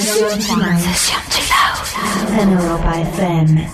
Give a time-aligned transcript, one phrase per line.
[0.00, 3.73] Sesión Chill Out en Europa FM.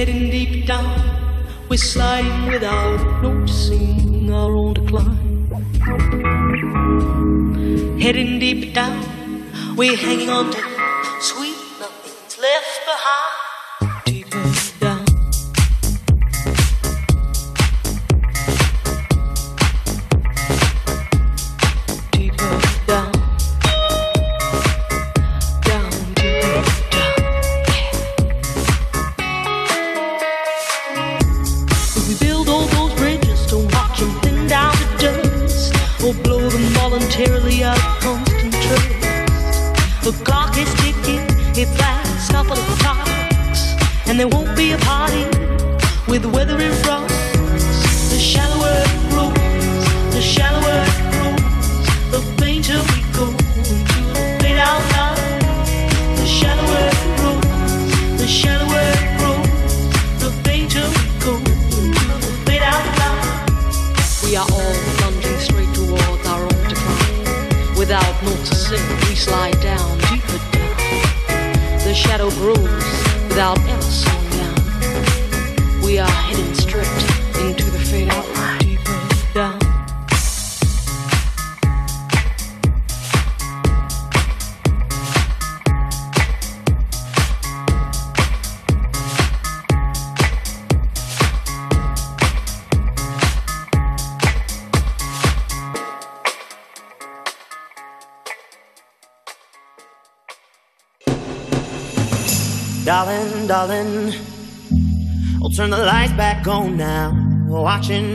[0.00, 0.96] Heading deep down,
[1.68, 5.46] we're sliding without noticing our own decline.
[8.00, 9.04] Heading deep down,
[9.76, 10.58] we're hanging on to
[11.20, 13.39] sweet nothing's left behind.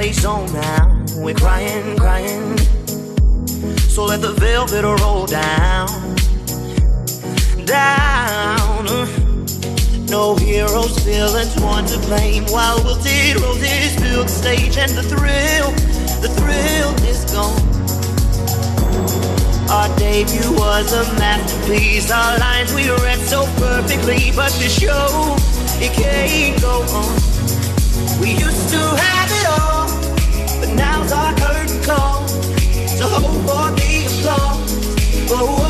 [0.00, 1.04] play so now.
[1.16, 2.56] We're crying, crying.
[3.94, 5.88] So let the velvet roll down,
[7.66, 8.86] down.
[10.06, 12.44] No heroes, villains, one to blame.
[12.46, 15.68] While wilted roses this the stage, and the thrill,
[16.24, 17.60] the thrill is gone.
[19.68, 22.10] Our debut was a masterpiece.
[22.10, 25.36] Our lines we read so perfectly, but the show
[25.84, 28.20] it can't go on.
[28.20, 29.19] We used to have.
[31.10, 35.28] It's our curtain call to hope for the applause.
[35.28, 35.69] But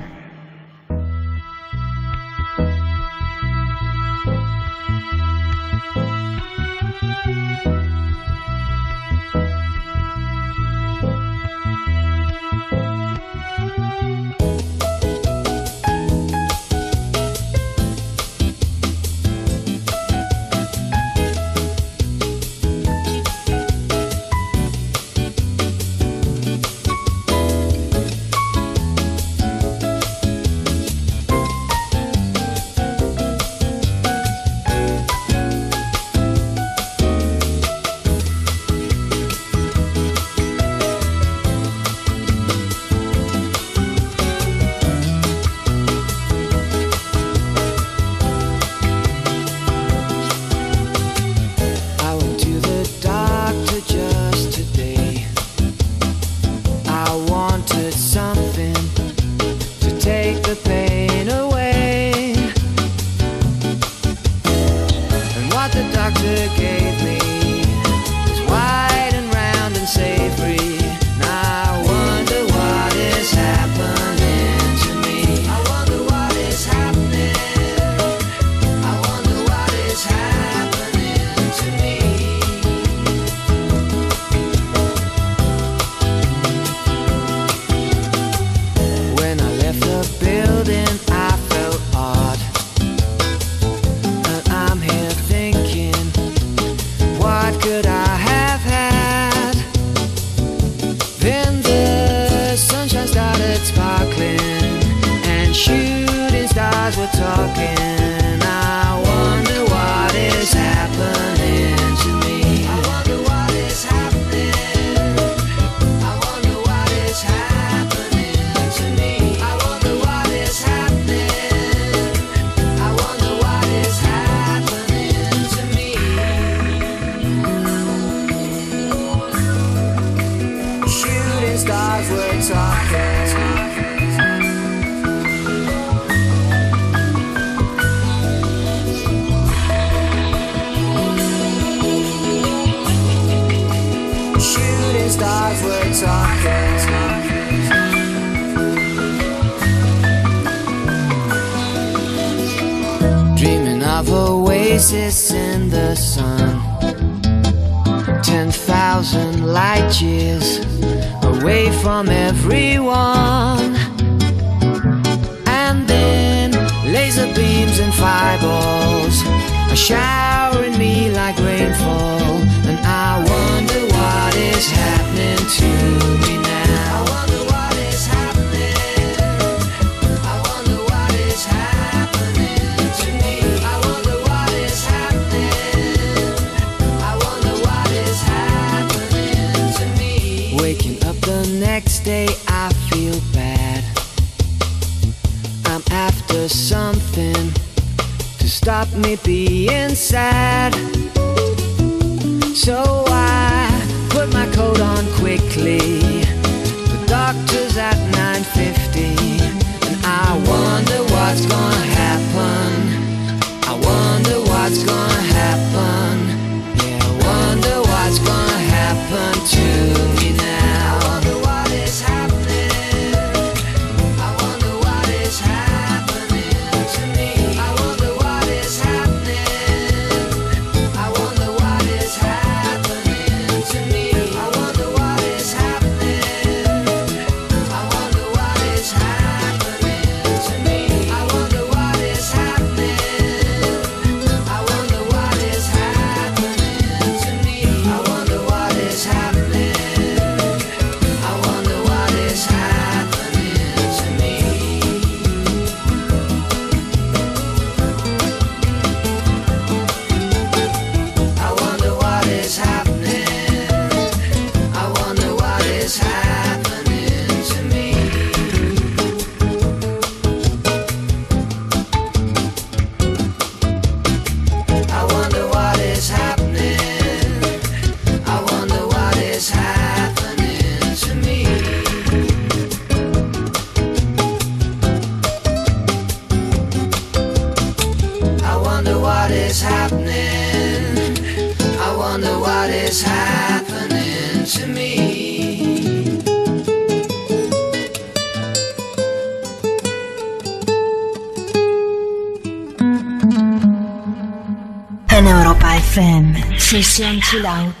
[307.01, 307.80] 这样寂。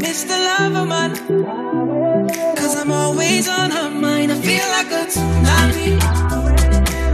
[0.00, 1.14] Miss the love of mine.
[2.56, 4.30] Cause I'm always on her mind.
[4.32, 5.90] I feel like a tsunami.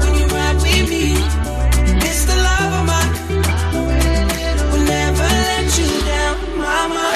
[0.03, 1.15] When you ride with me.
[2.03, 3.13] Miss the love of mine.
[4.71, 7.07] Will never let you down, mama.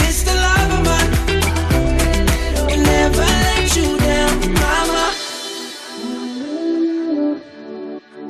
[0.00, 1.12] Miss the love of mine.
[2.68, 5.04] Will never let you down, mama.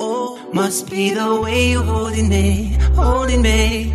[0.01, 3.93] Oh, must be the way you're holding me holding me.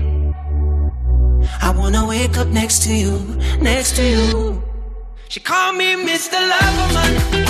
[1.60, 3.18] I wanna wake up next to you,
[3.60, 4.62] next to you.
[5.28, 6.38] She called me Mr.
[6.50, 7.43] Loverman.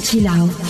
[0.00, 0.69] Sesión Chill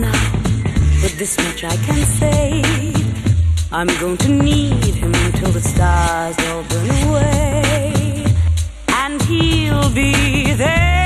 [0.00, 0.32] now.
[1.02, 2.62] But this much I can say
[3.70, 8.24] I'm going to need him until the stars all burn away.
[8.88, 10.97] And he'll be there.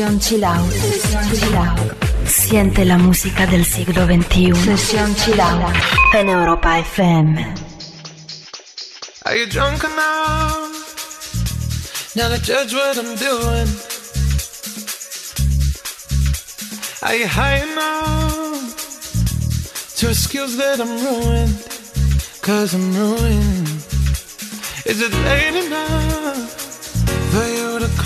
[0.00, 1.94] Sesión Out.
[2.26, 4.54] Siente la música del siglo XXI.
[4.64, 5.74] Sesión Chill Out.
[6.14, 7.54] En Europa FM.
[9.26, 10.72] Are you drunk enough
[12.16, 13.68] now to judge what I'm doing?
[17.02, 18.74] Are you high enough
[19.98, 21.58] to excuse that I'm ruined?
[22.40, 23.68] Cause I'm ruined.
[24.86, 26.59] Is it late enough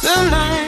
[0.00, 0.67] You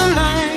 [0.00, 0.47] I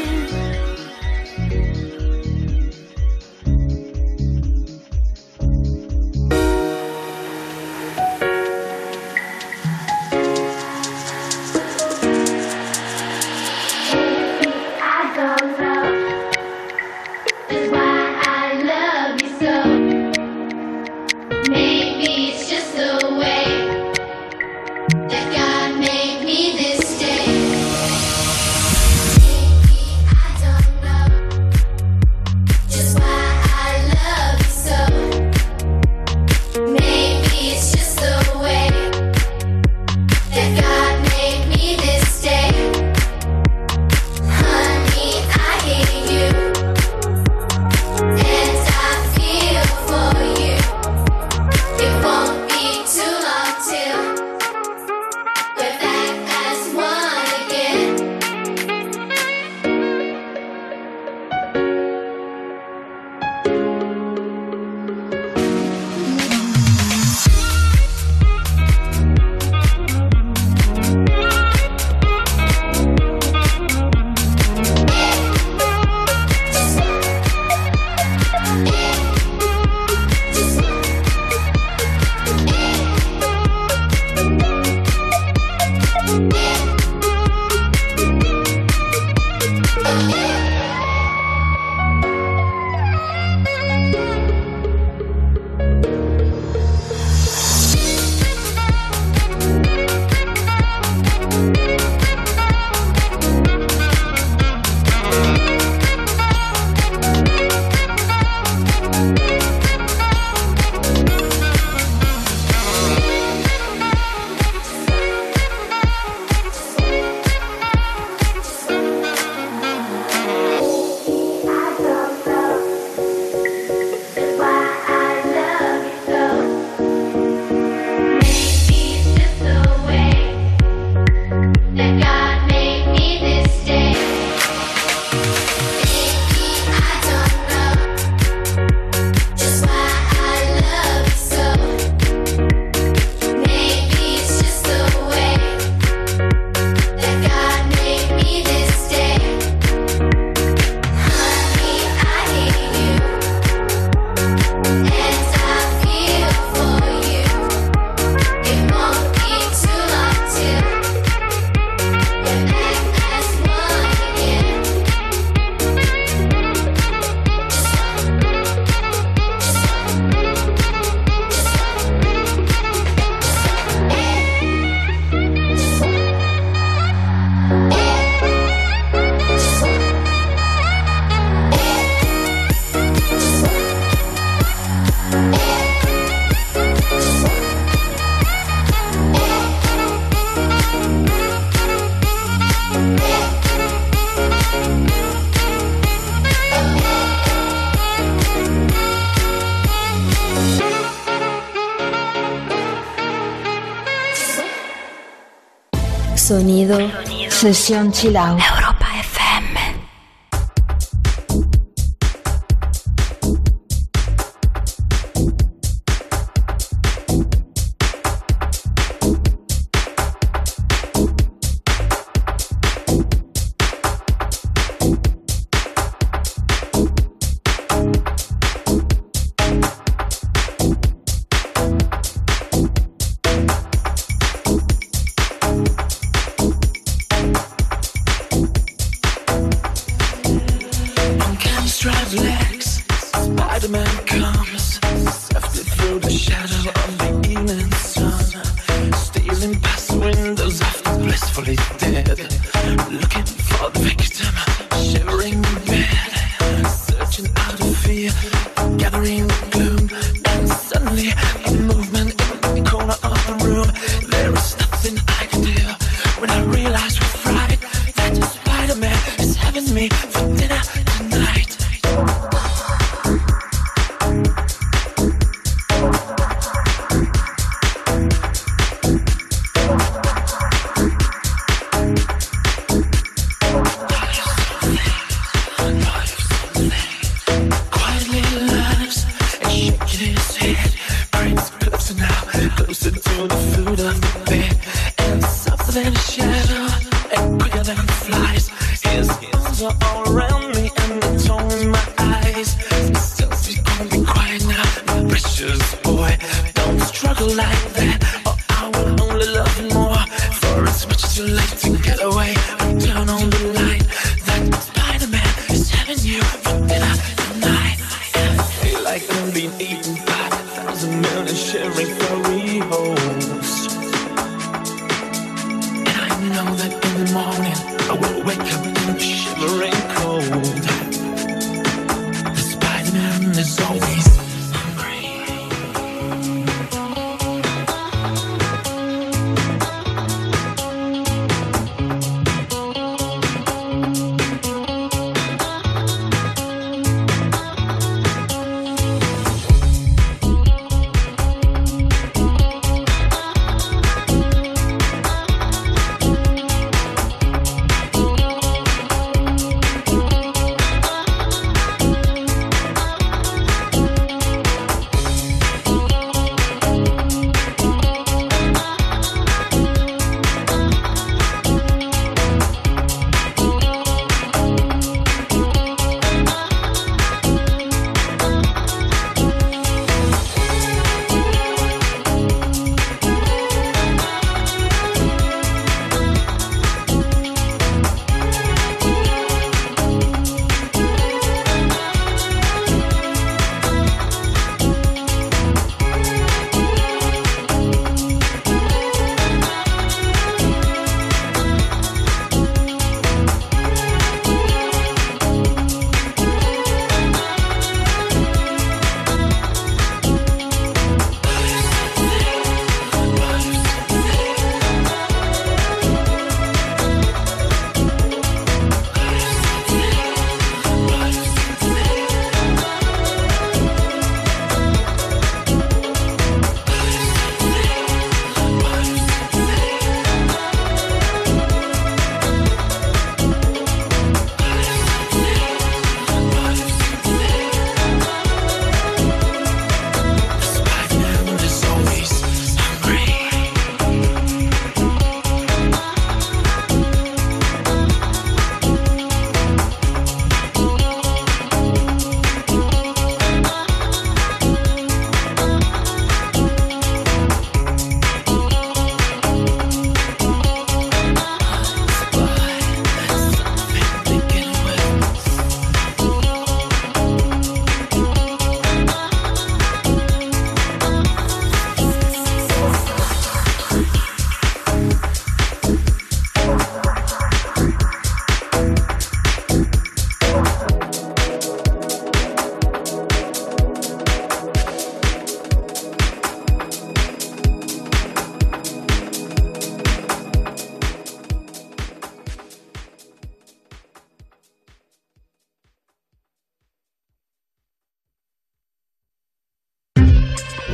[207.42, 208.70] Sesión Chill Euro.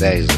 [0.00, 0.37] days.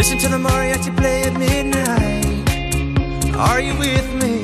[0.00, 2.24] Listen to the mariachi play at midnight.
[3.36, 4.42] Are you with me?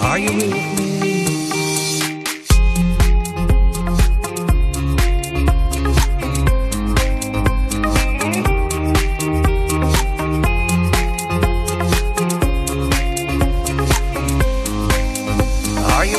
[0.00, 0.98] Are you with me?
[15.94, 16.18] Are you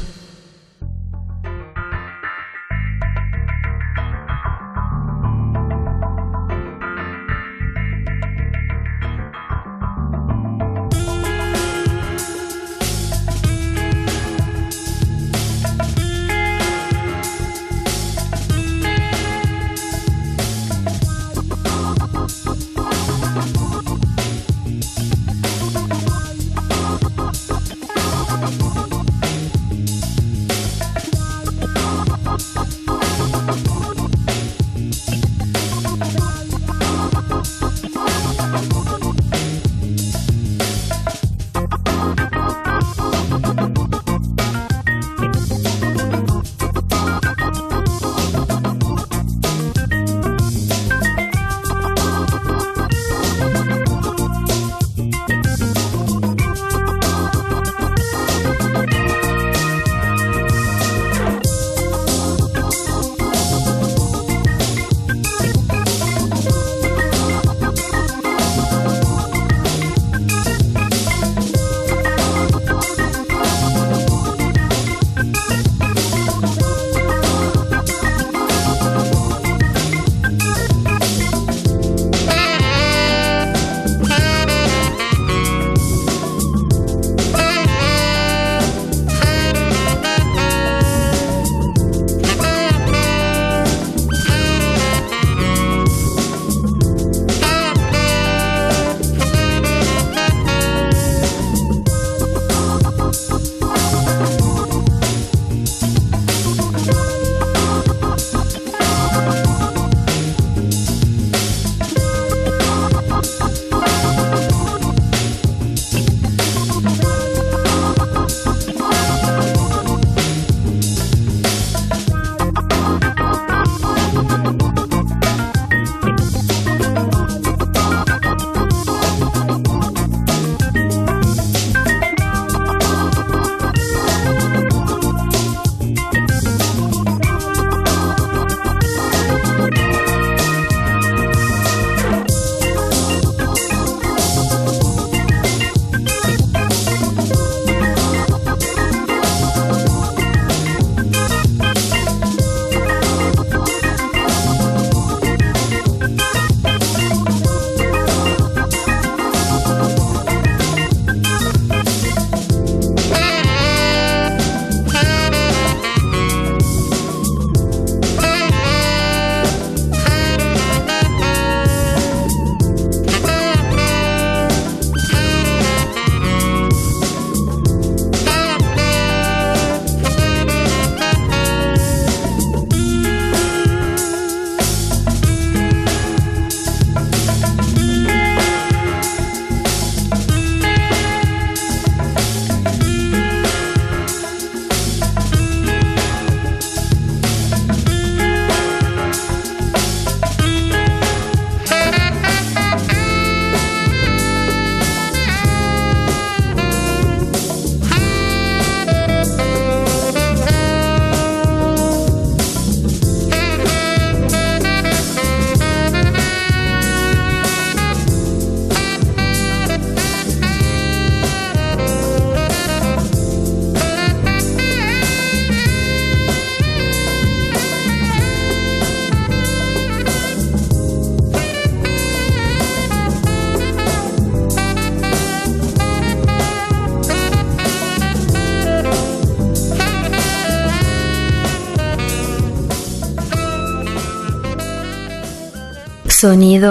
[246.21, 246.69] Sonido,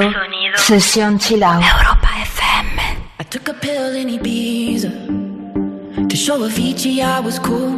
[0.55, 1.61] sesión chill out.
[1.61, 2.79] Europa FM.
[3.19, 7.75] I took a pill in Ibiza to show Avicii I was cool.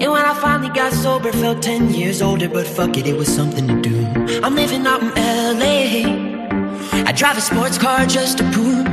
[0.00, 3.28] And when I finally got sober, felt 10 years older, but fuck it, it was
[3.28, 4.06] something to do.
[4.42, 5.10] I'm living out in
[5.58, 7.04] LA.
[7.04, 8.86] I drive a sports car just to prove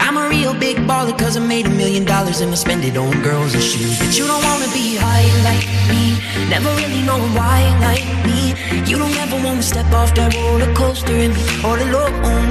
[0.00, 2.96] I'm a real big baller cause I made a million dollars and I spend it
[2.96, 3.98] on girls and shoes.
[3.98, 6.16] But you don't wanna be high like me,
[6.48, 8.54] never really knowing why like me.
[8.90, 12.48] You don't ever wanna step off that roller coaster and be all alone.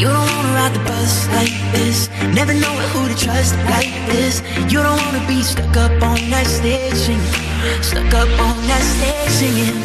[0.00, 4.42] You don't wanna ride the bus like this, never know who to trust like this.
[4.72, 9.32] You don't wanna be stuck up on that stage singing, stuck up on that stage
[9.40, 9.76] singing.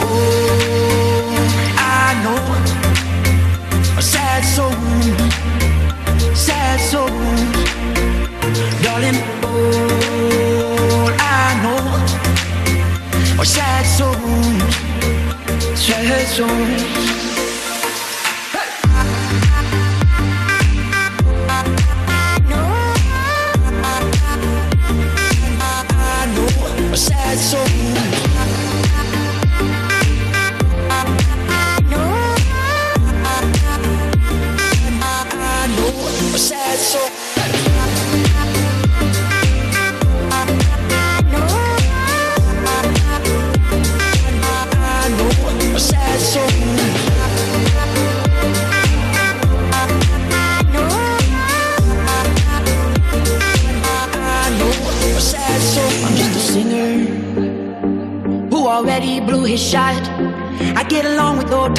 [0.00, 1.36] Oh,
[1.78, 2.95] I know
[13.56, 14.74] sad souls,
[15.80, 17.35] sad souls.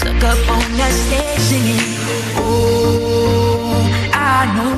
[0.00, 1.84] stuck up on that stage singing.
[2.36, 4.76] Oh, I know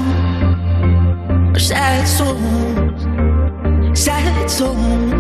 [1.58, 3.02] sad souls,
[3.98, 5.12] sad souls,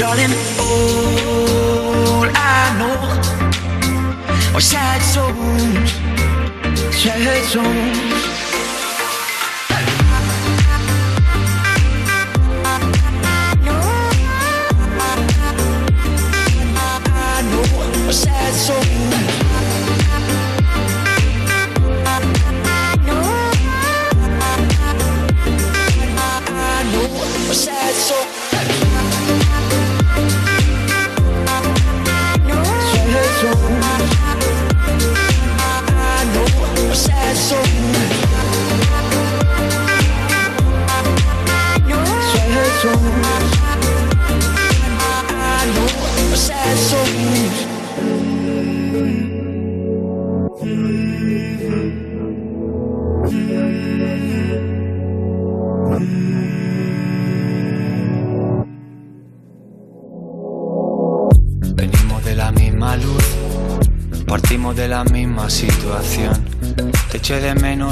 [0.00, 0.34] darling.
[0.64, 2.96] All I know
[4.56, 5.90] are sad souls,
[7.02, 8.49] sad souls.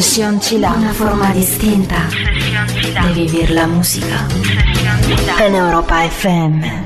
[0.00, 0.72] Session Chila.
[0.72, 4.26] Una forma distinta di vivere la musica.
[5.38, 6.85] En Europa FM.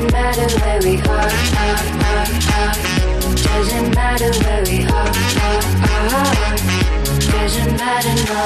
[0.00, 1.30] Doesn't matter where we are.
[3.36, 5.12] Doesn't matter where we are.
[7.30, 8.44] Doesn't matter, no.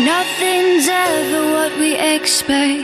[0.00, 2.83] Nothing's ever what we expect,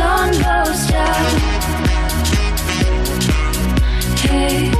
[0.00, 1.30] sun goes down.
[4.24, 4.70] Hey.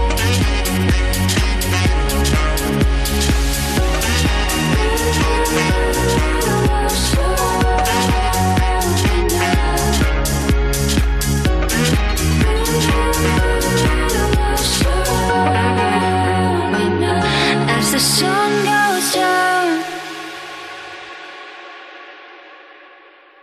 [17.76, 20.00] As the sun goes down.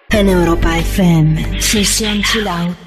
[0.10, 2.70] En Europa FM, Sesión Chill Out.
[2.70, 2.87] Uh,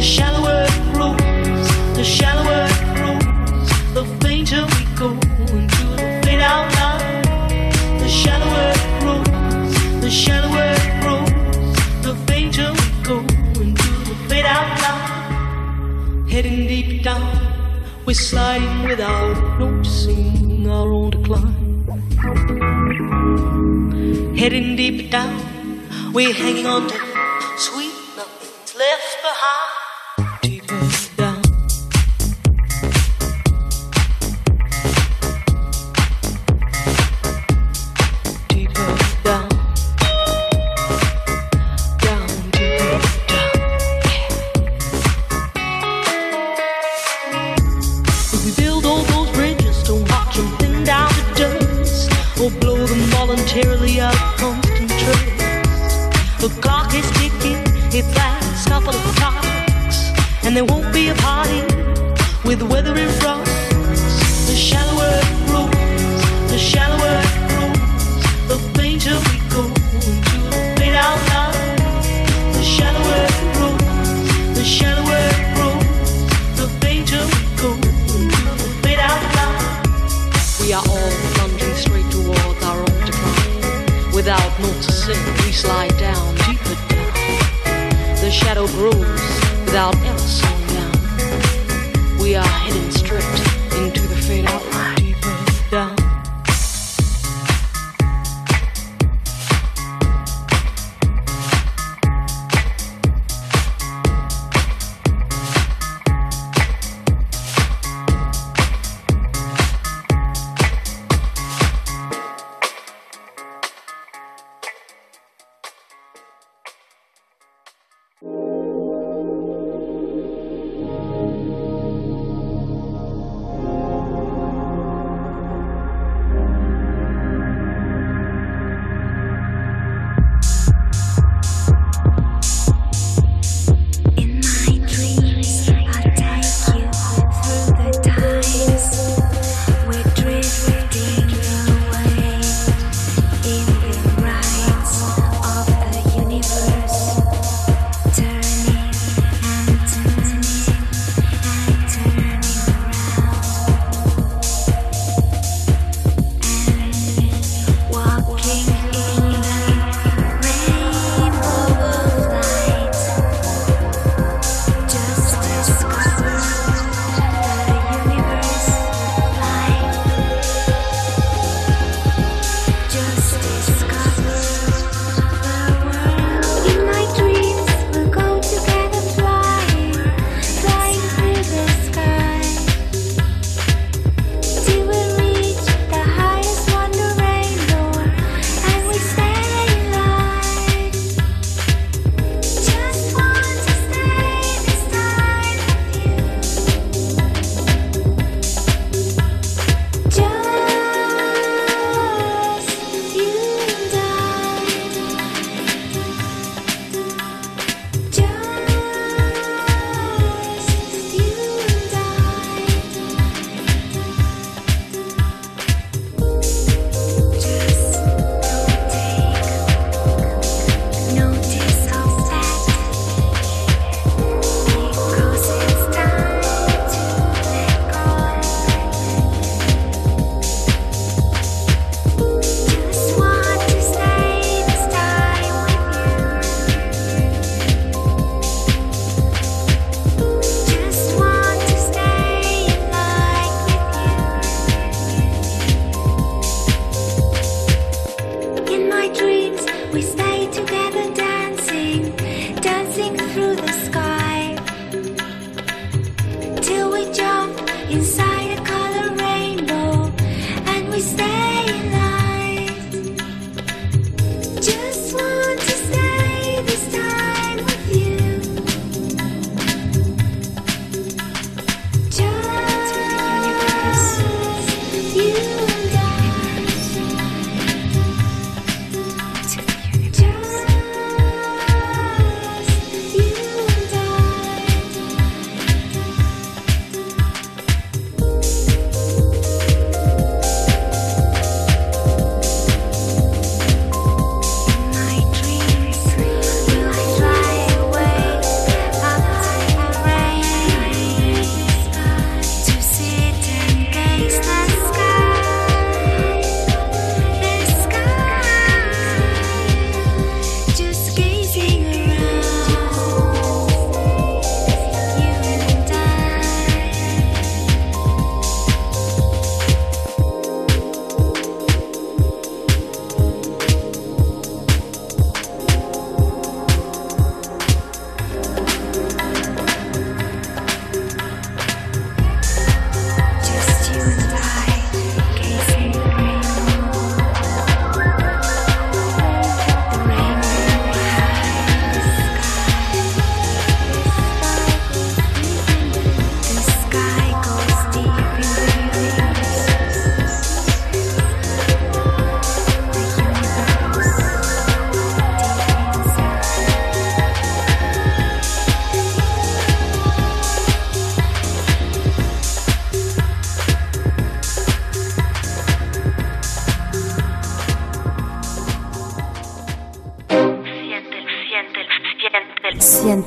[0.00, 5.10] The shallower it grows, the shallower it grows, the fainter we go
[5.52, 7.22] into the fade line.
[7.98, 13.18] The shallower it grows, the shallower it grows, the fainter we go
[13.60, 16.28] into the fade line.
[16.30, 17.36] Heading deep down,
[18.06, 21.84] we're sliding without noticing our own decline.
[24.34, 25.42] Heading deep down,
[26.14, 27.09] we're hanging on to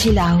[0.00, 0.40] 凄凉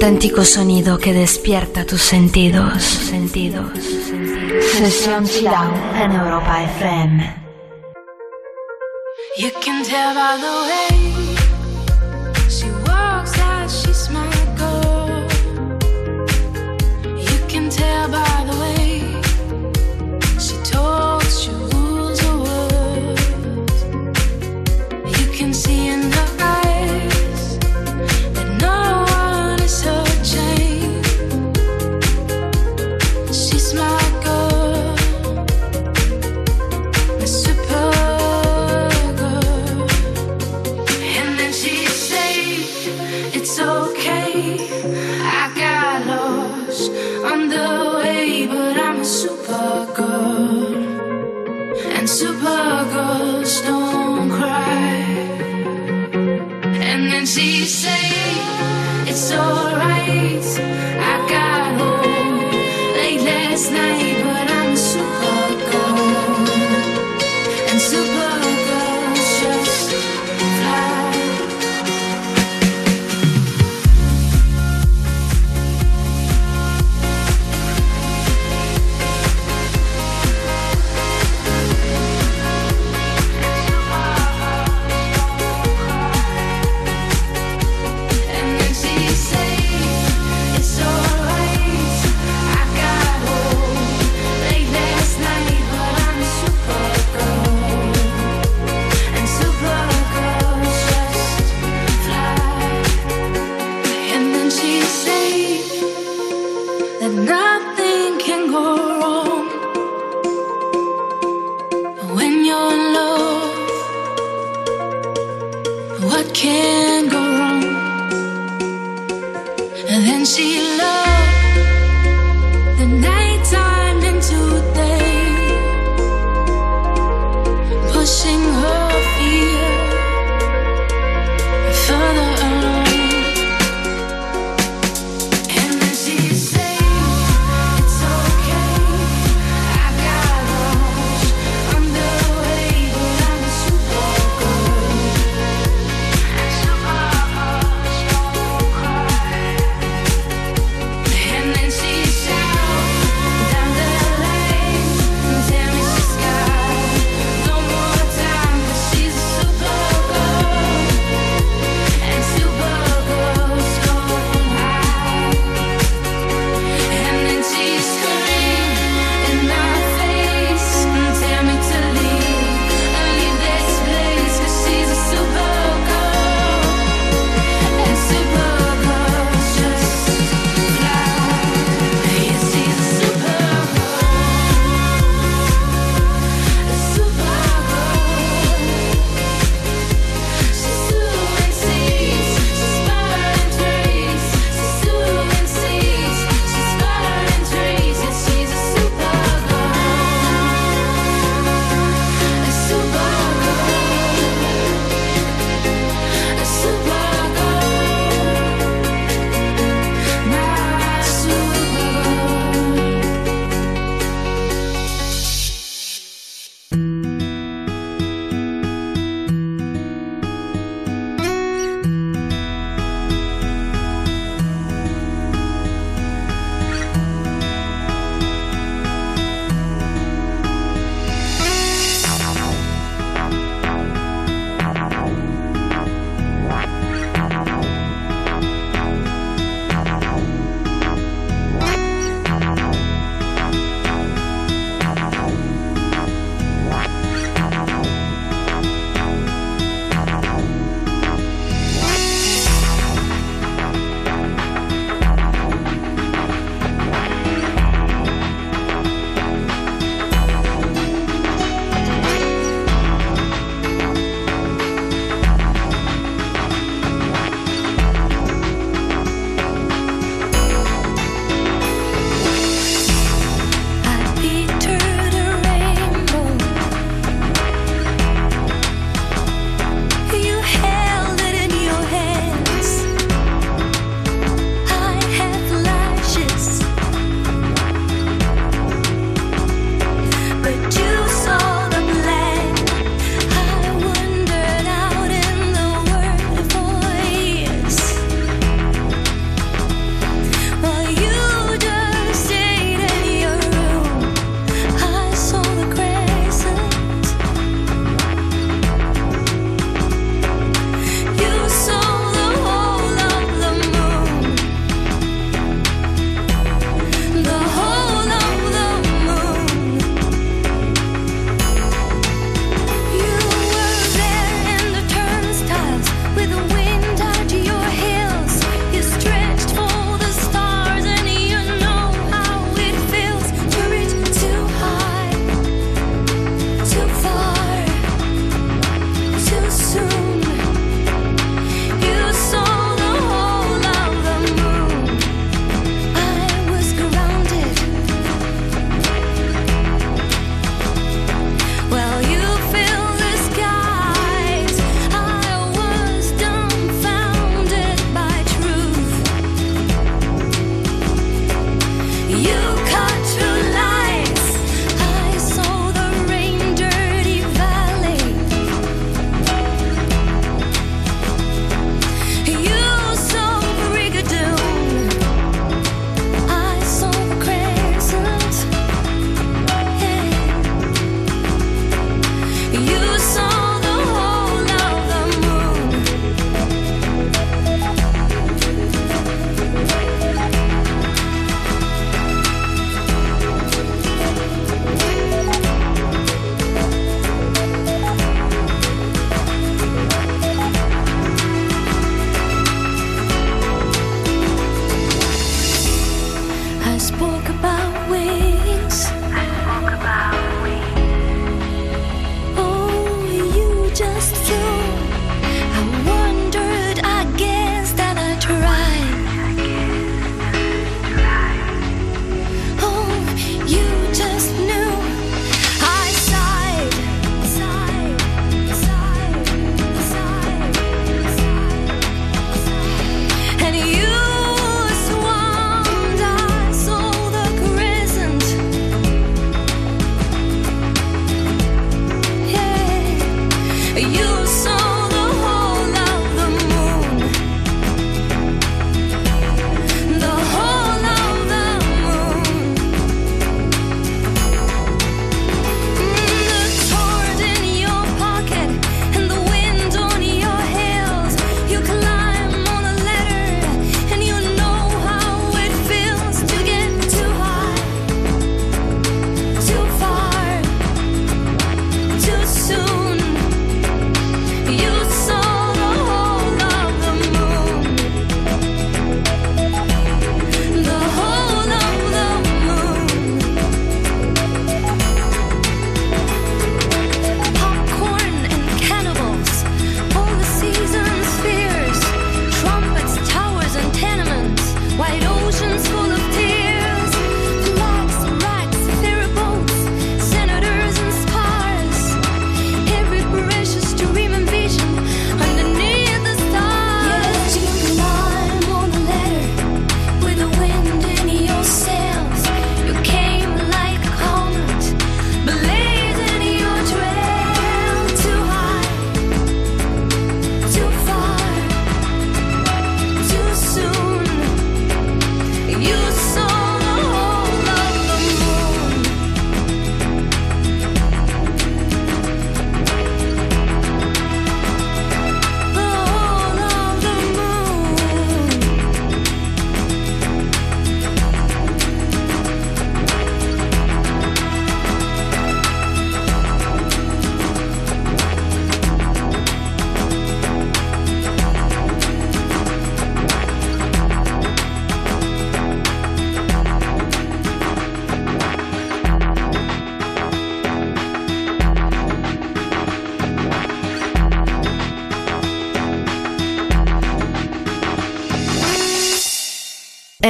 [0.00, 2.82] auténtico sonido que despierta tus sentidos.
[2.82, 3.70] sentidos.
[4.72, 7.36] Sesión Chilau en Europa FM.
[9.36, 10.79] You can tell by the way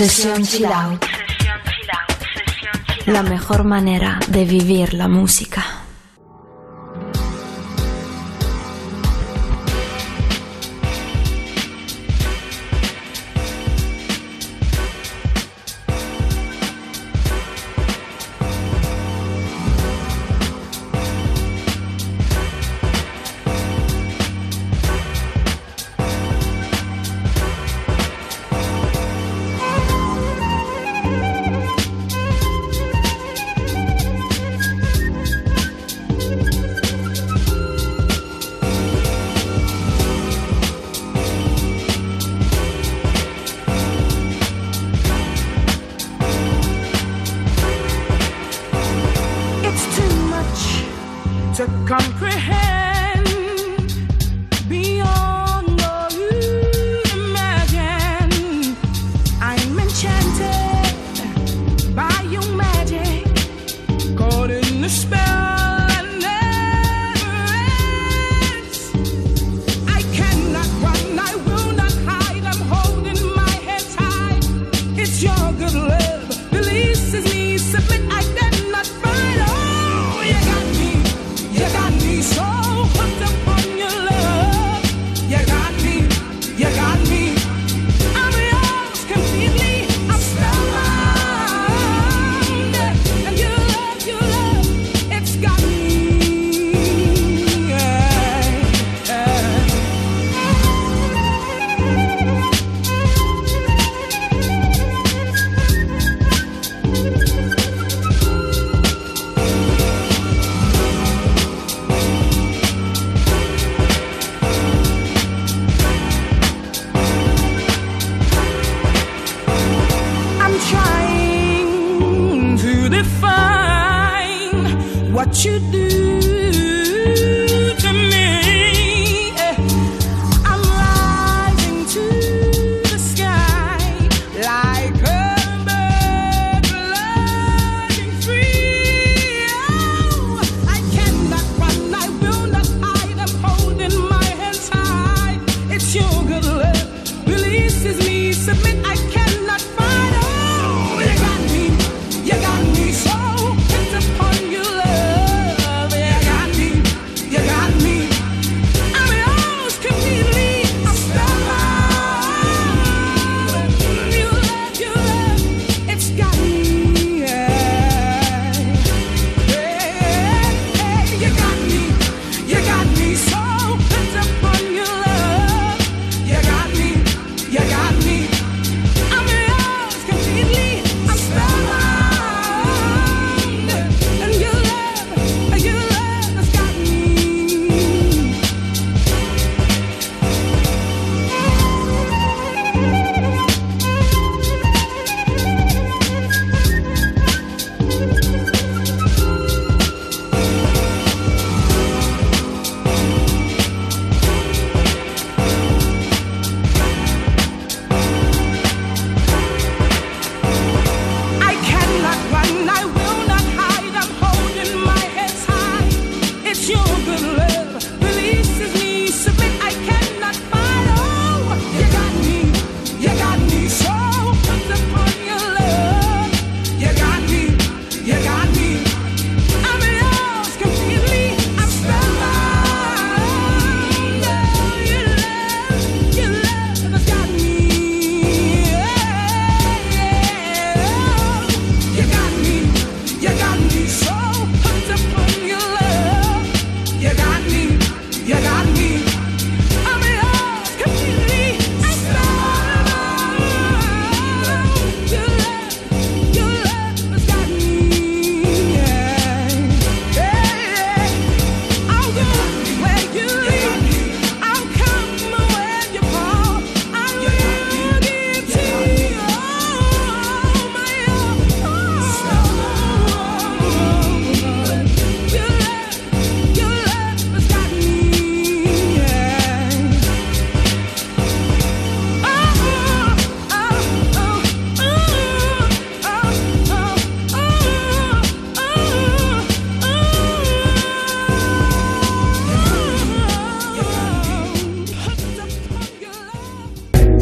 [0.00, 0.46] Sesión
[3.04, 5.62] La mejor manera de vivir la música.